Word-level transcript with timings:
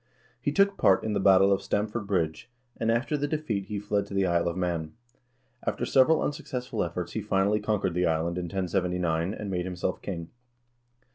He 0.41 0.51
took 0.51 0.77
part 0.79 1.03
in 1.03 1.13
the 1.13 1.19
battle 1.19 1.53
of 1.53 1.61
Stamford 1.61 2.07
Bridge, 2.07 2.49
and 2.75 2.89
after 2.91 3.15
the 3.15 3.27
defeat 3.27 3.65
he 3.65 3.77
fled 3.77 4.07
to 4.07 4.15
the 4.15 4.25
Isle 4.25 4.47
of 4.47 4.57
Man. 4.57 4.93
After 5.63 5.85
several 5.85 6.23
unsuccessful 6.23 6.83
efforts 6.83 7.11
he 7.11 7.21
finally 7.21 7.59
conquered 7.59 7.93
the 7.93 8.07
island 8.07 8.39
in 8.39 8.45
1079, 8.45 9.35
and 9.35 9.51
made 9.51 9.65
himself 9.65 10.01
king. 10.01 10.31